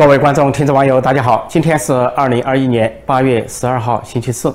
[0.00, 1.46] 各位观众、听众、网友，大家好！
[1.46, 4.50] 今天是二零二一年八月十二号，星期四。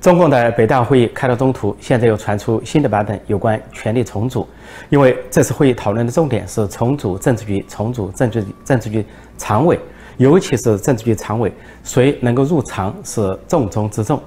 [0.00, 4.48] 中共的北大会议开到中途，现在又传出新的版本，有关权力重组。
[4.88, 9.04] 因为这次会议讨论的重点是重组政治局、重组政治政治局
[9.36, 9.78] 常委，
[10.16, 11.52] 尤其是政治局常委
[11.84, 14.18] 谁能够入常是重中之重。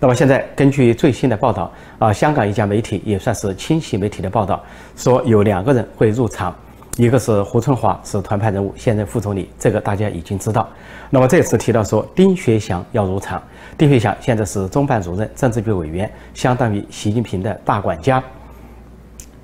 [0.00, 1.70] 那么现在根据最新的报道
[2.00, 4.60] 啊，香港一家媒体也算是清晰媒体的报道，
[4.96, 6.52] 说有两个人会入常。
[6.98, 10.68] 一个是胡春华是团派人物，现任副总理，这个大家已经知道。
[11.08, 13.42] 那么这次提到说丁学祥要入场，
[13.78, 18.22] 丁学祥现在是中办主任、政治局委员，相当于习近平的大管家。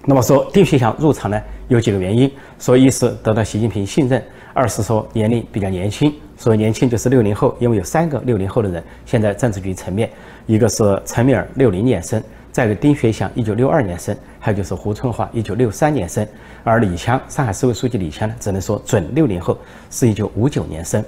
[0.04, 6.12] 那么说丁学祥入场呢，有几个原因：说一是得到习近平信任，二是说年龄比较年轻。
[6.36, 10.08] 所以年轻就是六零后，因为有三个六零后的人现在政治局层面，
[10.44, 12.22] 一个是陈敏尔六零年生。
[12.50, 16.26] 再一个，丁学祥一九六二年生，还有就是胡春华一九六三年生，
[16.64, 19.56] 而李强，上海市委书记李强呢，只能说准六零后，
[19.90, 21.04] 是一九五九年生。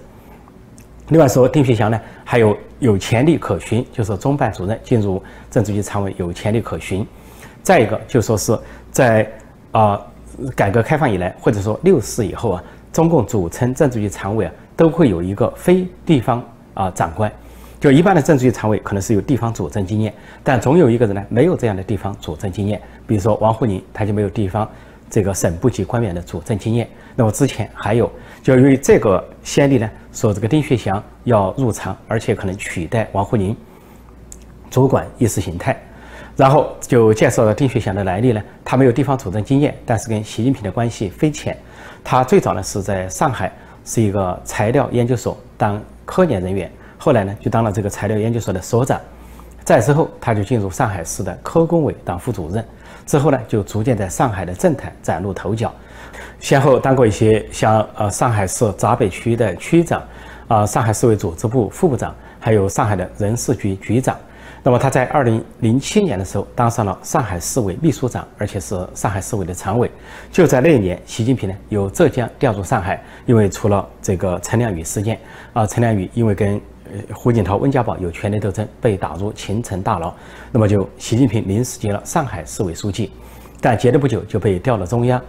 [1.08, 7.04] 另外说，丁学祥呢，还有有潜力可循，就是中办主任进入政治局常委有潜力可循。
[7.62, 8.56] 再一个就说是
[8.92, 9.28] 在
[9.72, 10.00] 啊
[10.54, 17.30] 改革开放以来，或者说六四以后啊，中共组成政治局常委啊，都会有一个非地方啊长官。
[17.80, 20.12] 就一般的政治局常委可能是有地方主政经验，
[20.44, 22.78] 但总有一个人呢没有这样的地方主政经验。
[23.06, 24.68] 比如说王沪宁，他就没有地方
[25.08, 26.86] 这个省部级官员的主政经验。
[27.16, 28.10] 那么之前还有，
[28.42, 33.56] 就因为这个先例呢，说这个丁薛祥要入常，而且可能取代王沪宁
[34.70, 35.74] 主管意识形态。
[36.36, 41.56] 然后就介绍了丁薛祥的来历呢，他没有地方主政经验，但是跟习近平的关系匪浅。
[42.04, 43.50] 他最早呢是在上海
[43.86, 46.70] 是一个材料研究所当科研人员。
[47.02, 49.00] 后来呢，就当了这个材料研究所的所长，
[49.64, 52.62] 再之后他就进入上海市的科工委当副主任，
[53.06, 55.72] 之后呢，就逐渐在上海的政坛崭露头角，
[56.40, 60.02] 先后当过一些像呃上海市闸北区的区长，
[60.46, 64.14] 啊上海市委组织部副部长，还有上海的人事局局长。
[64.62, 69.90] 那么他在二零零七年的时候当上了上海市委秘书长，而且是上海市委的常委。
[70.30, 75.18] 就在那一年，习近平呢由浙江调入上海，因为出了这个陈良宇事件，
[75.54, 76.60] 啊陈良宇因为跟
[77.12, 80.12] 胡锦涛、温家宝有权力斗争，被打入秦城大牢。
[80.52, 83.10] 那么就习近平临时接了上海市委书记，
[83.60, 85.20] 但接了不久就被调到中央，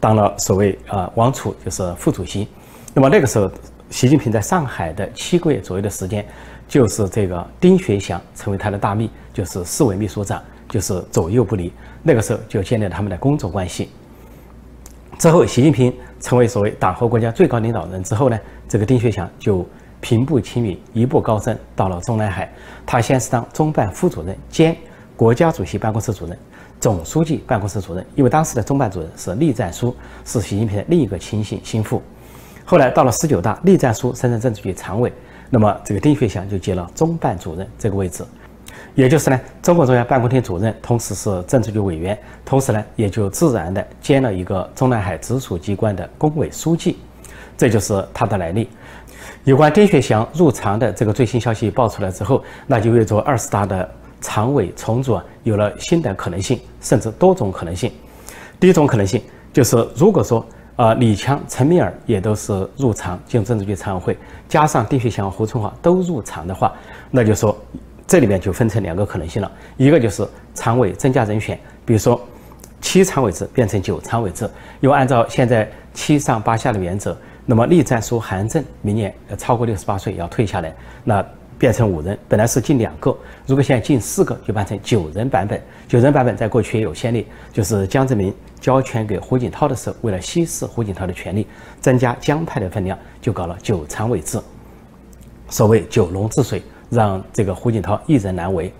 [0.00, 2.48] 当了所谓啊王储，就是副主席。
[2.92, 3.50] 那么那个时候，
[3.90, 6.26] 习近平在上海的七个月左右的时间，
[6.68, 11.72] 就是这个丁学祥成为他的大秘，就是市委秘书长，就是左右不离。
[12.02, 13.90] 那个时候就建立了他们的工作关系。
[15.18, 18.38] 之后，习近平成为所谓党和国家最高领导人之后呢，
[18.68, 19.66] 这个丁学祥就。
[20.04, 22.52] 平步青云，一步高升，到了中南海。
[22.84, 24.76] 他先是当中办副主任兼
[25.16, 26.38] 国家主席办公室主任、
[26.78, 28.04] 总书记办公室主任。
[28.14, 32.02] 因为当时的中办主任是栗战书，是习近平的另一个亲信心腹。
[32.66, 35.10] 后来到了十九大，栗战书升任政治局常委，
[35.48, 38.22] 那么这个丁学祥就接了中办主任这个位置，
[38.94, 46.98] 也就是呢，中共中央办公厅主任，同时是政治局委员，同时呢，也就自然的兼了一个中南海直属机关的工委书记。
[47.56, 48.68] 这就是他的来历。
[49.44, 53.86] 有关丁学祥入常的这个最新消息爆出来之后，那就意味着二十大的
[54.22, 57.92] 常委重组啊，有了新的可能性，甚至多种可能性。
[58.58, 59.22] 第一种可能性
[59.52, 60.44] 就是，如果说
[60.76, 64.18] 啊李强、陈敏尔也都是入常进政治局常委会，
[64.48, 66.72] 加上丁学祥、胡春华都入常的话，
[67.10, 67.54] 那就说
[68.06, 69.52] 这里面就分成两个可能性了。
[69.76, 72.18] 一个就是常委增加人选，比如说
[72.80, 74.48] 七常委制变成九常委制，
[74.80, 77.14] 又按照现在七上八下的原则。
[77.46, 80.74] 那么栗战书、韩正明年要超过六十八岁要退下来，
[81.04, 81.24] 那
[81.58, 83.14] 变成五人，本来是进两个，
[83.46, 85.60] 如果现在进四个，就变成九人版本。
[85.86, 91.46] 九人版本在过去也有先例，就是江泽民交权给胡锦涛的时候，为了稀释胡锦涛的权力，
[91.80, 94.40] 增加江派的分量，就搞了九常委制。
[95.50, 98.72] 所谓九龙治水，让这个胡锦涛一人难为。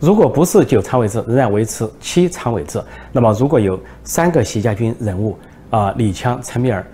[0.00, 5.38] 如果不是九常委制，仍然维持七常委制，那么如果有三个习家军人物
[5.70, 6.84] 啊，李强、陈敏尔。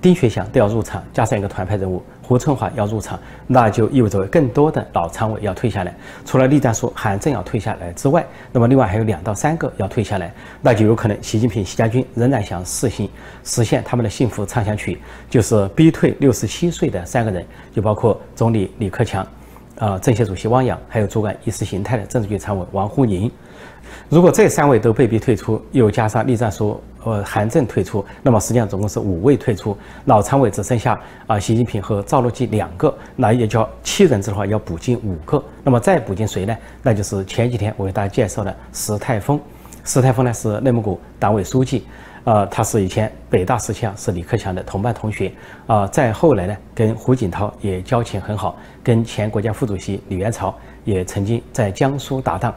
[0.00, 5.94] 丁学祥都要入场，加上一个团派人物胡春华要入场，那就意味着更多的老常委要退下来。
[6.24, 10.32] 除了栗战书、韩正要退下来之外，那么另外还有两到三个要退下来，
[10.62, 13.08] 那就有可能习近平、习家军仍然想实行
[13.44, 14.98] 实现他们的幸福畅想曲，
[15.28, 17.44] 就是逼退六十七岁的三个人，
[17.74, 19.26] 就包括总理李克强，
[19.78, 23.30] 啊，政协主席汪洋，还有主管意识形态的政治局常委王沪宁。
[24.08, 36.56] 如果这三位都被逼退出，又加上栗战书、呃韩正退出，那么实际上总共是五位退出，老常委只剩下啊习近平和赵乐际两个，那也叫七人制的话要补进五个，那么再补进谁呢？
[36.82, 39.40] 那就是前几天我给大家介绍的石泰峰，
[39.84, 41.86] 石泰峰呢是内蒙古党委书记，
[42.24, 45.32] 呃，他是以前北大时期啊是李克强的同班同学
[45.66, 50.54] 啊，再后来呢跟胡锦涛也交情很好，跟前国家副主席李元朝
[50.84, 52.54] 也曾经在江苏搭档，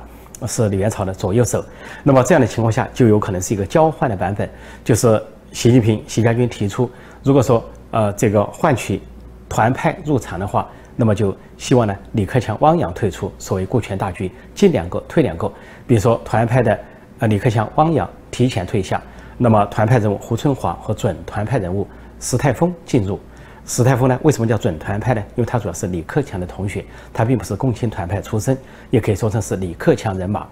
[0.47, 1.63] 是李元朝的左右手。
[2.03, 4.49] 那么这样的情况下，就有可能是一个交换的版本，
[4.83, 6.89] 就是习近平、习家军提出，
[7.23, 9.01] 如果说呃这个换取
[9.47, 15.51] 团派入场的话，那么就希望呢李克强、汪洋退出，所谓顾全大局，进两个退两个。
[15.87, 16.79] 比如说团派的
[17.19, 19.01] 呃李克强、汪洋提前退下。
[19.35, 21.87] 那么团派人物胡春华和准团派人物
[22.19, 23.19] 石泰峰进入。
[23.65, 25.23] 史泰夫呢，为什么叫准团派呢？
[25.35, 26.83] 因为他主要是李克强的同学，
[27.13, 28.57] 他并不是共青团派出身，
[28.89, 30.45] 也可以说成是李克强人马。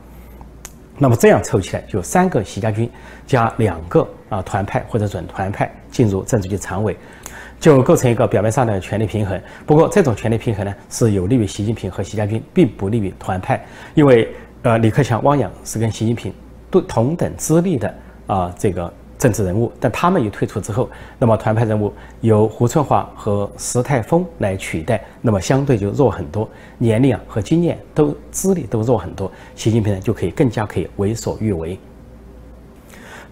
[0.98, 2.90] 那么这样凑起来，就三个习家军
[3.25, 6.96] 加两个啊团派或者准团派进入政治局常委，
[7.60, 9.42] 就构成一个表面上的权力平衡。
[9.66, 13.62] 不过这种权力平衡呢，是有利于习近平和习家军，并不利于团派，
[13.94, 16.34] 因为呃李克强、汪洋是跟习近平
[16.69, 17.94] 对同等资历的。
[18.28, 20.89] 啊，这个政治人物，但他们一退出之后，
[21.19, 31.77] 那么团派人物由胡春华和石泰峰来取代，那么相对就弱很多，年龄啊和经验都资历都弱很多，习近平呢就可以更加可以为所欲为。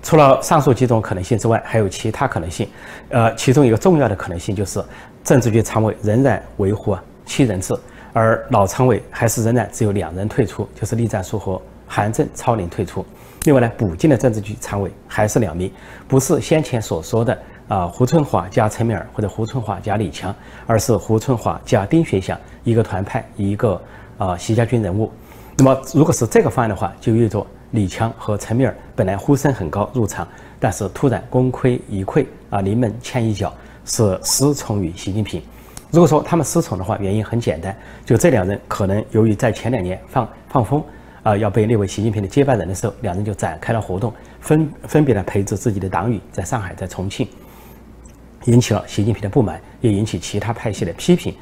[0.04, 2.70] 除了上述几种可能性之外，还有其他可能性，
[3.10, 4.80] 呃，其中一个重要的可能性就是
[5.24, 6.96] 政治局常委仍然维护
[7.26, 7.76] 七人制，
[8.14, 13.04] 而老常委还是仍然只有两人退出，就是栗战书和韩正超龄退出。
[13.44, 15.72] 另外呢，补进的政治局常委还是两名，
[16.08, 17.38] 不是先前所说的
[17.70, 20.36] 啊胡春华加陈敏尔或者胡春华加李强，
[20.68, 23.82] 而是胡春华加丁学祥，一个团派一个
[24.18, 25.10] 啊习家军人物。
[25.58, 30.28] 那么如果是这个方案的话，就意味着李强和陈敏尔本来呼声很高入场，
[30.60, 33.54] 但是突然功亏一篑啊临门欠一脚，
[33.86, 35.42] 是失宠于习近平。
[35.92, 37.76] 如果说他们失宠的话，原因很简单，
[38.06, 40.84] 就这两人可能由于在前两年放放风。
[41.30, 44.12] 啊，要被列为习近平的接班人的时候，两人就展开了活动，
[44.42, 47.28] 分分别的培植自己的党羽，在上海，在重庆，
[48.46, 51.36] 引起了习近平的不满，也引起其他派系的批评。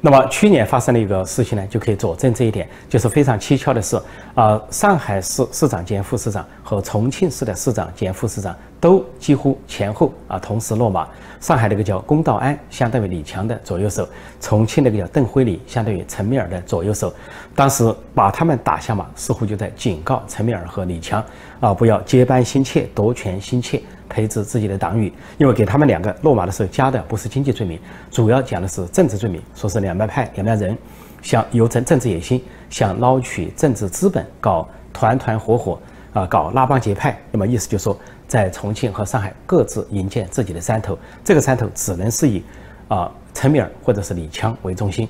[0.00, 4.00] 那么去年发生的一个事情呢，就可以佐证这一点，就是非常蹊跷的是，
[4.34, 11.08] 啊，上海市市长兼副市长和重庆市的市长兼副市长都几乎前后啊同时落马。
[11.40, 14.04] 上海那个叫龚道安，相当于李强的左右手；
[14.40, 17.12] 重庆那个叫邓辉礼，相当于陈敏尔的左右手。
[17.54, 21.24] 当时把他们打下马，似乎就在警告陈敏尔和李强
[21.60, 23.82] 啊，不要接班心切、夺权心切。
[24.08, 27.78] 培植自己的党羽，因为给他们两个落马的时候加的不是经济罪名，
[28.10, 30.76] 主要讲的是政治罪名，说是两派派两派人
[31.22, 35.78] 想有政政治野心，想捞取政治资本，搞团团伙伙
[36.12, 37.18] 啊，搞拉帮结派。
[37.30, 37.98] 那么意思就是说，
[38.28, 42.42] 在重庆和上海各自营建自己的山头，这个山头只能是以
[42.88, 45.08] 啊陈敏尔或者是李强为中心。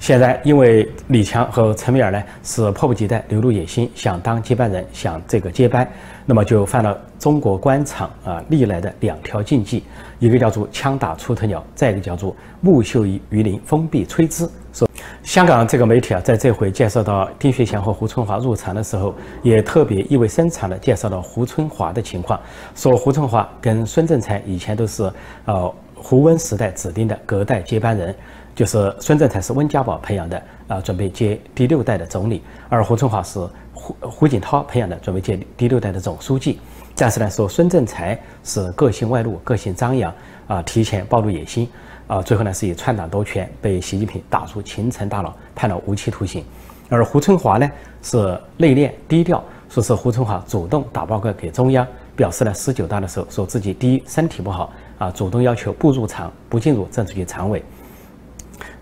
[0.00, 5.86] 现在，因为李强和陈敏尔呢是迫不及待、流露野心，想当接班人，想这个接班，
[6.24, 9.84] 那么就犯了中国官场啊历来的两条禁忌，
[10.18, 14.48] 一个叫做枪打出头鸟，再一个叫做木秀于林，风必摧之。
[14.72, 14.88] 说
[15.22, 22.40] 香港这个媒体啊，在这回介绍到丁学祥和胡春华入场的时候，也特别意味深长地介绍了胡春华的情况，
[22.74, 25.12] 说胡春华跟孙政才以前都是
[25.44, 28.14] 呃胡温时代指定的隔代接班人。
[28.52, 33.38] 就是孙政才是温家宝培养的啊，准备接第六代的总理；而胡春华是
[33.72, 36.58] 胡胡锦涛培养的，准备接第六代的总书记。
[36.94, 40.12] 但是呢，说孙政才是个性外露、个性张扬
[40.46, 41.66] 啊，提前暴露野心
[42.06, 46.44] 啊，最后呢是以篡党夺权被习近平打出秦城大牢，判了无期徒刑。
[46.90, 47.70] 而胡春华呢
[48.02, 51.86] 是内敛低调，说是胡春华主动打报告给中央，
[52.20, 57.64] 表示呢十九大的时候说自己第一身体不好啊，主动要求不入常，不进入政治局常委。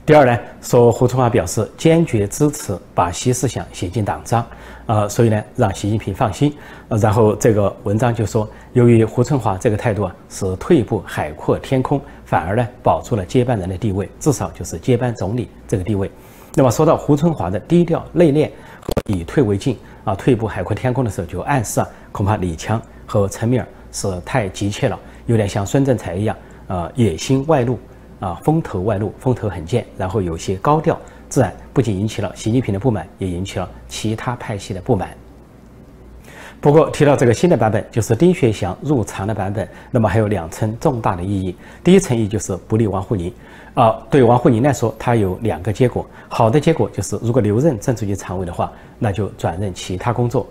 [0.05, 4.45] 第二呢，说胡春华表示坚决支持把习思想写进党章，
[4.87, 6.53] 啊，所以呢，让习近平放心。
[6.89, 16.11] 然后这个文章就说，由于胡春华这个态度啊，是退一步海阔天空，反而呢，保住了接班人的地位，至少就是接班总理这个地位。
[16.57, 24.97] 那么说到胡春华的低调内敛和以退为进啊，退一步海阔天空的时候，就暗示啊，恐怕李强和陈敏尔是太急切了，
[25.27, 26.37] 有点像孙政才一样，
[26.69, 27.77] 呃，野心外露。
[28.21, 30.99] 啊，风头外露，风头很健，然后有些高调，
[31.29, 35.11] 自然不仅引起了习近平的不满，也引起了其他派系的不满。
[36.61, 41.55] 不过提到这个新的版本，就是丁学祥入常的版本，那么还有两层重大的意义。
[41.85, 43.33] 第一层意义就是不利王沪宁，
[43.75, 46.05] 啊，对王沪宁来说，他有两个结果。
[46.29, 50.45] 好的结果就是，如果留任政治局常委的话，那就转任其他工作；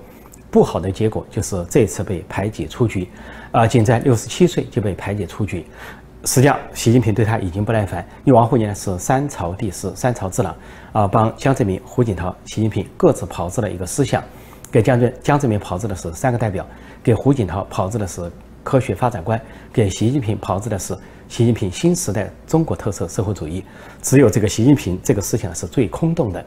[0.50, 3.08] 不好的结果就是这次被排挤出局，
[3.52, 5.66] 啊，仅在六十七岁就被排挤出局。
[6.24, 10.56] 实际上，习近平对他已经不耐烦，因为王沪宁是三朝帝师、三朝智囊，
[10.92, 14.22] 啊，帮江泽民、胡锦涛、习近平各自炮制了一个思想，
[14.72, 16.66] 给江泽江泽民炮制的是三个代表，
[17.04, 18.30] 给胡锦涛炮制的是
[18.64, 19.40] 科学发展观，
[19.72, 20.98] 给习近平炮制的是
[21.30, 23.64] 习近平新时代中国特色社会主义。
[24.02, 26.44] 只有这个习近平这个思想是最空洞的。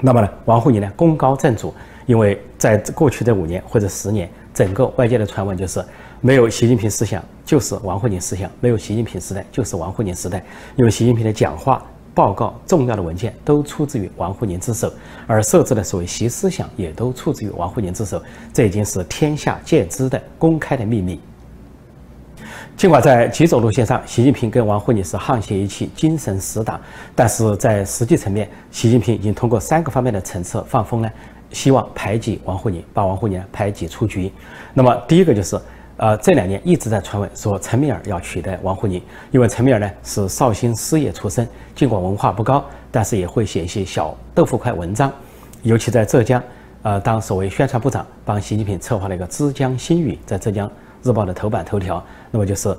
[0.00, 1.74] 那么呢，王沪宁呢功高震主，
[2.06, 5.84] 因为在过去的五年或者十年，整个外界的传闻就是
[6.20, 10.44] 没有习近平思想就是王沪宁思想，没有习近平时代就是王沪宁时代，
[10.76, 11.82] 因为习近平的讲话。
[12.12, 14.92] 报告重要的文件都出自于王沪宁之手，
[15.28, 18.20] 而设置的所谓习思想也都出自于王沪宁之手，
[18.52, 21.20] 这已经是天下皆知的公开的秘密。
[22.80, 26.80] 尽管在几种路线上，习近平跟王沪宁是沆瀣一气、精神死党，
[27.14, 31.10] 但是在实际层面，习近平已经通过三个方面的层次放风呢，
[31.52, 34.32] 希望排挤王沪宁，把王沪宁排挤出局。
[34.72, 35.60] 那么第一个就是。
[35.98, 45.12] 呃，这两年一直在传闻说陈敏尔要取代王沪宁，因为陈敏尔呢是绍兴师爷出身，尽管文化不高，但是也会写一些小豆腐块文章，
[45.62, 46.42] 尤其在浙江，
[46.80, 50.72] 呃，当所谓宣传部长，帮习近平策划了一个《枝江新语》在浙江
[51.02, 52.76] 日报的头版头条，那么就是，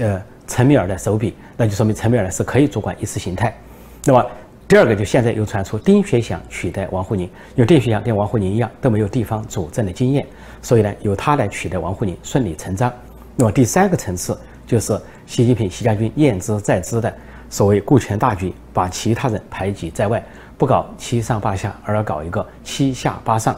[0.00, 3.56] 呃，陈敏尔的手笔，那就说明陈敏尔呢是可以主管意识形态，
[4.04, 4.26] 那么。
[4.68, 7.24] 第二个就现在又传出丁学祥取代王沪宁，
[7.54, 10.26] 因为丁学祥跟王沪宁一样都没有地方主政的经验，
[10.60, 12.92] 所以呢由他来取代王沪宁顺理成章。
[13.36, 14.36] 那么第三个层次
[14.66, 17.14] 就是习近平习家军验之在之的
[17.48, 20.20] 所谓顾全大局，把其他人排挤在外，
[20.58, 23.54] 不搞七上八下，而要搞一个七下八上，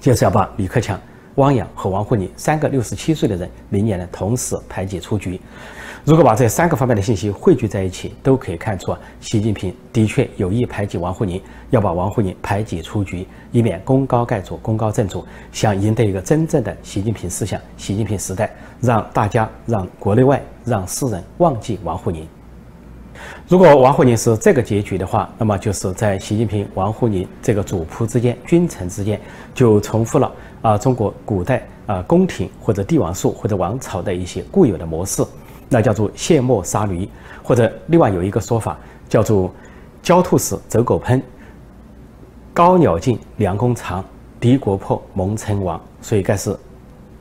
[0.00, 0.96] 就是要把李克强、
[1.38, 5.40] 汪洋和王沪宁三个六十七岁的人明年呢同时排挤出局。
[6.04, 11.40] 如果把这三个方面的信息汇聚在一起，都可以看出啊，习近平的确有意排挤王沪宁，
[11.70, 22.26] 要把王沪宁排挤出局，以免功高盖主、功高震主，想赢得一个真正的习近平思想、习近平时代，让大家、让国内外、让世人忘记王沪宁。
[23.48, 29.20] 如果王沪宁是这个结局的话，那么就是在习近平、王沪宁这个主仆之间、君臣之间，
[29.54, 30.32] 就重复了
[30.62, 35.24] 啊中国古代啊宫廷或者帝王术或者王朝的一些固有的模式。
[35.70, 37.06] 那叫做卸磨杀驴，
[37.42, 39.52] 或者另外有一个说法叫做
[40.02, 41.20] “焦兔死，走狗烹”，
[42.54, 44.02] 高鸟尽，良弓藏，
[44.40, 45.78] 敌国破，蒙尘亡。
[46.00, 46.56] 所以该是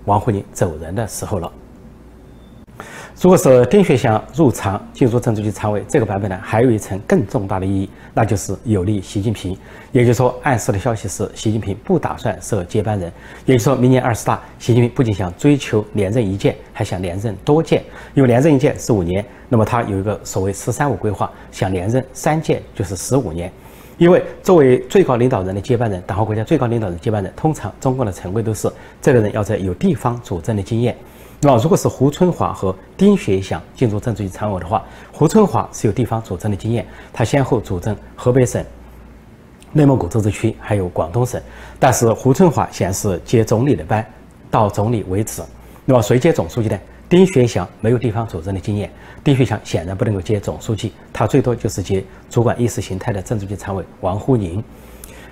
[0.06, 1.52] 王沪宁走人的时候了。
[3.20, 9.58] 如果是丁学祥入常进入政治局常委，这个版本呢，还有一层更重大的意义，那就是有利习近平。
[9.92, 13.12] 也就是说，暗示的消息是，习近平不打算设接班人。
[13.46, 17.82] 也就是说，明年二十大，习近平不仅想追求连任一届，还想连任多届。
[18.14, 23.52] 因为连任一届是五年，那么他有一个所谓“十三五”规划，想连任三届就是十五年。
[23.98, 28.72] 因为作为最高领导人的接班人，党和国家最高领导人接班人，通常中共的常规都是
[29.02, 30.96] 这个人要在有地方主政的经验。
[31.40, 38.66] 那如果是胡春华和丁学祥进入政治局常委的话，胡春华是有地方主政的经验，他先后主政河北省、
[39.72, 41.40] 内蒙古自治区还有广东省，
[41.80, 44.04] 但是胡春华显示接总理的班，
[44.50, 45.44] 到总理为止。
[45.86, 46.80] 那么谁接总书记呢？
[47.08, 48.92] 丁学祥没有地方主政的经验，
[49.24, 54.62] 丁学祥显然不能够接总书记，他最多就是接主管意识形态的政治局常委王沪宁。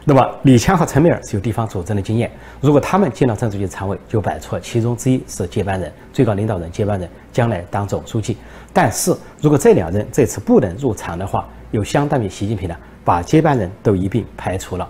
[0.08, 2.32] 那么李强和陈敏尔是有地方主政的经验，
[2.62, 8.38] 如果他们进了政治局常委，就摆出了其中之一是接班人、最高领导人接班人，将来当总书记。
[8.72, 14.88] 但是如果这两人这次不能入常的话，又相当于习近平呢把接班人都一并排除了，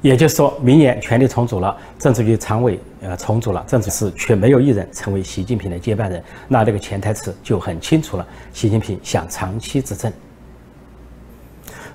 [0.00, 10.12] 也就是说明年权力重组了，政治局常委呃重组了，政治是却没有一人成为习近平的接班人，那这个潜台词就很清楚了，习近平想长期执政。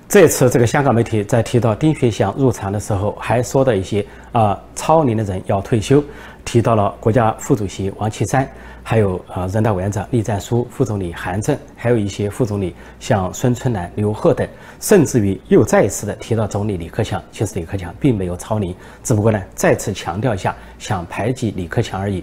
[0.08, 6.04] 这次这个香港媒体在提到丁学祥入场的时候，还说到一些啊超龄的人要退休，
[6.44, 8.46] 提到了国家副主席王岐山，
[8.82, 14.46] 还有啊人大委员长栗战书、副总理韩正，还有一些副总理像孙春兰、刘鹤等，
[14.80, 17.22] 甚至于又再一次的提到总理李克强。
[17.32, 22.22] 其实李克强并没有超龄，只不过呢再次强调一下，想排挤李克强而已。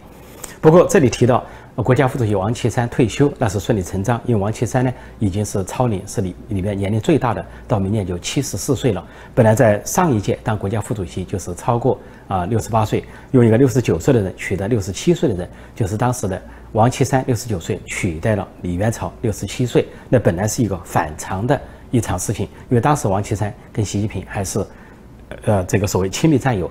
[0.61, 1.43] 不过这里提到。
[1.81, 9.01] 国家副主席王岐山退休，那是顺理成章，因为王岐山呢已经是超龄，是里里面年龄最大的，到明年就七十四岁了。
[9.33, 16.41] 本来在上一届当国家副主席就是超过啊六十八岁，用一个六十九岁的人取代六十七岁的人，就是当时的
[16.73, 19.87] 王岐山六十九岁取代了李元朝六十七岁。
[20.09, 21.59] 那本来是一个反常的
[21.91, 24.65] 一场事情，因为当时王岐山跟习近平还是
[25.45, 26.69] 呃这个所谓亲密战友，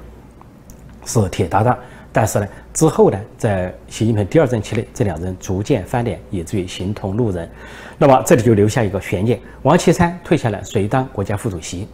[1.07, 1.79] 是铁搭档。
[2.19, 7.49] 但是呢，之后呢，在习近平第二任期内，这两人逐渐翻脸，以至于形同路人。
[7.97, 11.87] 那么这里就留下一个悬念：王岐山退下来，谁当国家副主席？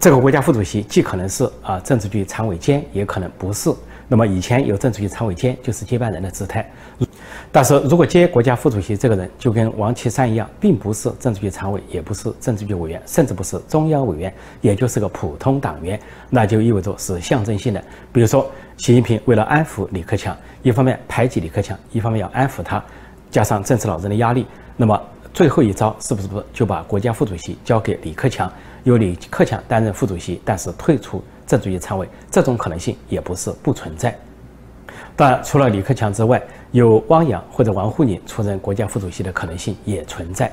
[0.00, 3.72] 这个国家副主席既可能是啊政治局常委兼，也可能不是。
[4.12, 6.70] 那么以前有政治局常委兼，就是接班人的姿态。
[7.50, 17.82] 但是如果接国家副主席这个人，就跟王岐山一样，并不是政治局常委，也不是政治局委员，甚至不是中央委员，也就是个普通党员，那就意味着是象征性的。
[18.12, 18.46] 比如说。
[18.78, 22.82] 习近平为了安抚李克强，一方面排挤李克强，一方面要安抚他，
[23.30, 24.44] 加上政治老人的压力，
[24.76, 25.00] 那么
[25.32, 28.50] 最后一招是不是就把国家副主席交给李克强，
[28.82, 34.18] 由李克强担任副主席，但是退出政治局常委，这种可能性也不是不存在。
[35.14, 40.50] 当然，除了李克强之外，有汪洋或者王沪宁出任国家副主席的可能性也存在。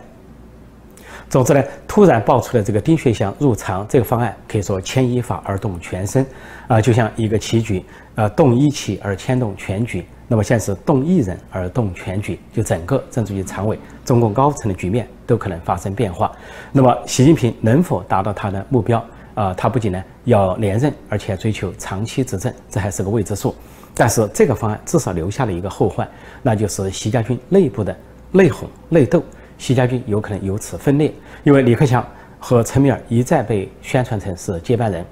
[1.29, 6.25] 总之呢，突然爆出的这个丁薛祥入常这个方案，可以说牵一发而动全身，
[6.67, 7.81] 啊，就像一个棋局，
[8.15, 10.03] 呃，动一棋而牵动全局。
[10.27, 16.29] 那么现在是动一人而动全局，就整个政治局常委、中共高层的局面都可能发生变化。
[16.73, 19.01] 那么习近平能否达到他的目标？
[19.33, 23.55] 啊，他不仅呢要连任，而且追求长期执政，这还是个未知数。
[23.95, 26.07] 但是这个方案至少留下了一个后患，
[26.41, 27.95] 那就是习家军内部的
[28.31, 29.23] 内讧、内斗。
[29.57, 32.05] 习家军有可能由此分裂，因为李克强
[32.39, 35.05] 和陈敏尔一再被宣传成是接班人，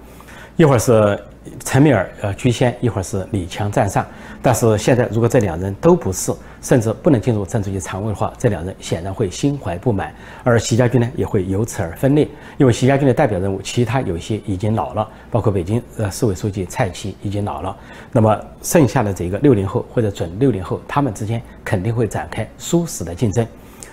[0.57, 1.17] 一会儿是
[1.63, 4.03] 陈敏尔呃居先，一会儿是李强占上。
[4.41, 6.33] 但是现在如果这两人都不是，
[6.63, 10.11] 甚至不能进入政治局常委的话，这两人显然会心怀不满，
[10.43, 12.27] 而习家军呢也会由此而分裂。
[12.57, 17.77] 因为习家军的代表人物，其他有些已经老了，包括北京呃市委书记蔡奇已经老了，
[18.11, 23.45] 那么剩下的这个六零后或者准六零后，他们之间肯定会展开殊死的竞争。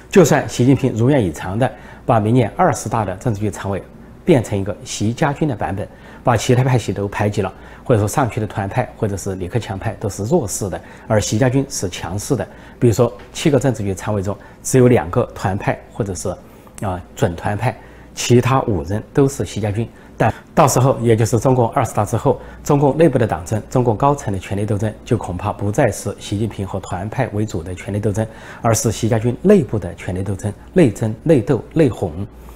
[0.09, 1.71] 就算习近平如愿以偿的
[2.07, 3.83] 把明年二十大的政治局常委
[4.25, 5.87] 变成一个习家军的版本，
[6.23, 7.53] 把其他派系都排挤了，
[7.85, 12.47] 或者说上去的团派或者是李克强派都是弱势的，而习家军是强势的。
[12.79, 16.35] 比如说七个政治局常委中只有两个团派或者是
[16.81, 17.77] 啊准团派，
[18.15, 19.89] 其他五人都是习家军。
[20.17, 28.25] 但到时候，也就是中共二十大之后，中共内部的党争，中共高层的权力斗争，就恐怕不再是习近平和团派为主的权力斗争，
[28.63, 32.13] 而是习家军内部的权力斗争，内争、内斗、内讧。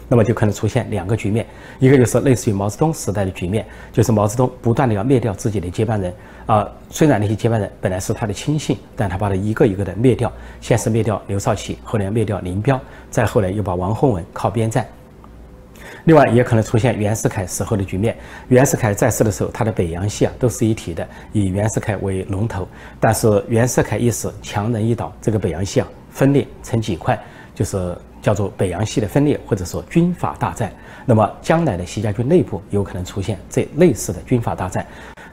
[0.09, 1.47] 那么就可能出现两个局面，
[1.79, 6.13] 一个就是类似于毛泽东时代的局面，就是毛泽东不断的要灭掉自己的接班人
[6.47, 6.67] 啊。
[6.89, 14.87] 虽然那些接班人本来是他的亲信，但他把他一个一个的灭掉，先是灭掉刘少奇，后来灭掉林彪，再后来又把王洪文靠边站。
[16.05, 18.17] 另外，也可能出现袁世凯时候的局面。
[18.49, 22.67] 袁世凯在世的时候，他的北洋系啊都是一体的，以袁世凯为龙头。
[22.99, 27.19] 但是袁世凯一死，强人一倒，这个北洋系啊分裂成几块，
[27.55, 27.95] 就是
[28.29, 30.71] 叫做北洋系的分裂，或者说军阀大战。
[31.07, 34.87] 那么将来的习家军内部有可能出现这类似的军阀大战，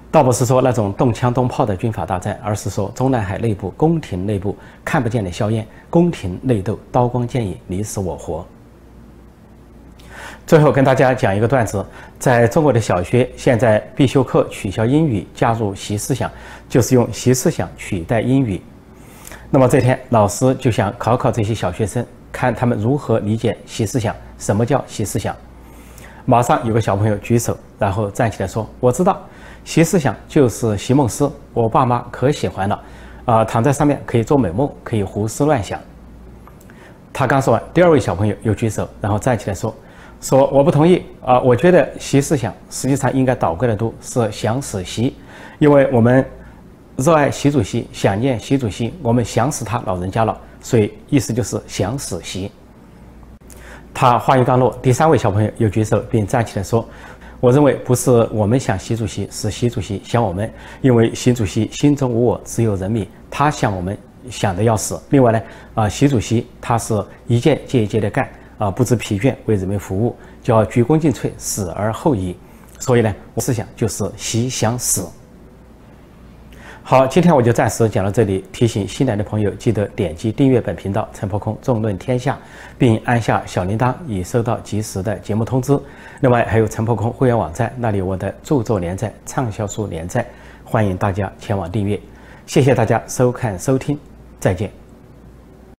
[0.10, 4.56] 倒不是说那种动枪动炮的军阀大战，而是说中南海内部宫廷内部
[4.86, 8.48] 看不见的硝烟，宫廷内斗，刀光剑影，你死我活。
[10.48, 11.86] 最后跟大家讲一个段子，
[12.18, 16.32] 在中国的小学，现在必修课取消英语，加入习思想，
[16.70, 18.62] 就是用习思想取代英语。
[19.52, 24.14] 那么这天，老师就想考考这些小学生，看他们如何理解习思想。
[24.38, 25.34] 什么叫习思想？
[26.26, 29.18] 马上有个小朋友举手，然后站起来说：“我知道，
[29.64, 32.84] 习思想就是席梦思，我爸妈可喜欢了，
[33.24, 35.80] 啊，躺在上面可以做美梦，可以胡思乱想。”
[37.14, 39.74] 他刚说完，第二位小朋友又举手，然后站起来说。
[40.22, 41.40] 说我不同意啊！
[41.40, 45.16] 我觉得习思想实际上应该倒过来读，是想死习，
[45.60, 46.26] 因为我们
[46.96, 52.52] 热爱习主席，想念习主席，我们想死他老人家了，所以意思就是想死习。
[53.94, 56.84] 他话音刚落，第三位小朋友又举手并站起来说
[57.40, 60.52] ：“我认为不是我们想习主席，是习主席想我们，
[60.82, 63.96] 因为习主席心中无我，只有人民，他想我们
[64.32, 65.00] 想的要死。
[65.12, 65.42] 另外呢，
[65.76, 72.36] 啊，习主席他是一届接一届的干。”啊，不知疲倦为人民服务，叫鞠躬尽瘁，死而后已。
[72.80, 75.06] 所以呢，我思想就是习想死。
[76.88, 78.46] 好，今天我就暂时讲到这里。
[78.54, 82.38] 提醒新来的朋友，记得点击订阅本频道“陈破空纵论天下”，
[82.78, 85.76] 并按下小铃铛，以收到及时的节目通知。
[86.22, 90.24] 另外，还有陈破空会员网站，那里我的著作连载、畅销书连载，
[90.64, 92.00] 欢迎大家前往订阅。
[92.46, 93.98] 谢谢大家收看收听，
[94.40, 94.85] 再见。